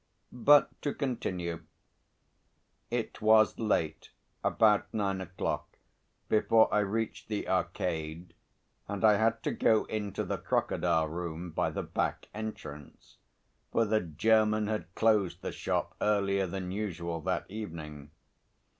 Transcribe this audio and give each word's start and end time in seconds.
But 0.33 0.71
to 0.81 0.95
continue. 0.95 1.61
It 2.89 3.21
was 3.21 3.59
late, 3.59 4.09
about 4.43 4.91
nine 4.91 5.21
o'clock, 5.21 5.77
before 6.27 6.73
I 6.73 6.79
reached 6.79 7.27
the 7.27 7.47
Arcade, 7.47 8.33
and 8.87 9.05
I 9.05 9.17
had 9.17 9.43
to 9.43 9.51
go 9.51 9.85
into 9.85 10.23
the 10.23 10.39
crocodile 10.39 11.07
room 11.07 11.51
by 11.51 11.69
the 11.69 11.83
back 11.83 12.29
entrance, 12.33 13.17
for 13.71 13.85
the 13.85 14.01
German 14.01 14.65
had 14.65 14.91
closed 14.95 15.43
the 15.43 15.51
shop 15.51 15.93
earlier 16.01 16.47
than 16.47 16.71
usual 16.71 17.21
that 17.21 17.45
evening. 17.47 18.09